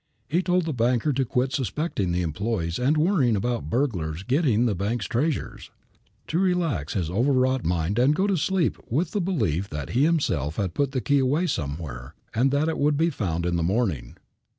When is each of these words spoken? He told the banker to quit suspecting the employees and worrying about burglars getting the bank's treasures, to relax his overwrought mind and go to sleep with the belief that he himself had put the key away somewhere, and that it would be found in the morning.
He 0.27 0.41
told 0.41 0.65
the 0.65 0.73
banker 0.73 1.13
to 1.13 1.25
quit 1.25 1.53
suspecting 1.53 2.11
the 2.11 2.23
employees 2.23 2.79
and 2.79 2.97
worrying 2.97 3.35
about 3.35 3.69
burglars 3.69 4.23
getting 4.23 4.65
the 4.65 4.73
bank's 4.73 5.05
treasures, 5.05 5.69
to 6.25 6.39
relax 6.39 6.93
his 6.95 7.11
overwrought 7.11 7.63
mind 7.63 7.99
and 7.99 8.15
go 8.15 8.25
to 8.25 8.35
sleep 8.35 8.77
with 8.89 9.11
the 9.11 9.21
belief 9.21 9.69
that 9.69 9.91
he 9.91 10.03
himself 10.03 10.55
had 10.55 10.73
put 10.73 10.93
the 10.93 11.01
key 11.01 11.19
away 11.19 11.45
somewhere, 11.45 12.15
and 12.33 12.49
that 12.49 12.67
it 12.67 12.79
would 12.79 12.97
be 12.97 13.11
found 13.11 13.45
in 13.45 13.57
the 13.57 13.61
morning. 13.61 14.17